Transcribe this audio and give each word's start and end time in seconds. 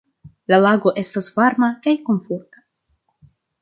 "La 0.53 0.57
lago 0.61 0.93
estas 1.03 1.29
varma 1.37 1.71
kaj 1.87 1.97
komforta." 2.11 2.69